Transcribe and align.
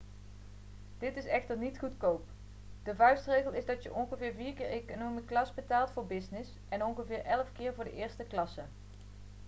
dit 0.99 1.17
is 1.17 1.25
echter 1.25 1.57
niet 1.57 1.79
goedkoop 1.79 2.25
de 2.83 2.95
vuistregel 2.95 3.51
is 3.51 3.65
dat 3.65 3.83
je 3.83 3.93
ongeveer 3.93 4.33
vier 4.33 4.53
keer 4.53 4.69
economy 4.69 5.21
class 5.25 5.53
betaalt 5.53 5.91
voor 5.91 6.05
business 6.07 6.49
en 6.69 6.83
ongeveer 6.85 7.21
elf 7.25 7.51
keer 7.51 7.73
voor 7.73 7.83
de 7.83 7.93
eerste 7.95 8.23
klasse 8.23 8.61